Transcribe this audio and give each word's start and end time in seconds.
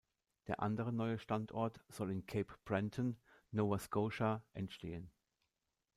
Der 0.47 0.61
andere 0.63 0.91
neue 0.91 1.19
Standort 1.19 1.79
soll 1.87 2.09
in 2.09 2.25
Cape 2.25 2.51
Brenton, 2.65 3.17
Nova 3.51 3.77
Scotia 3.77 4.43
entstehen. 4.51 5.11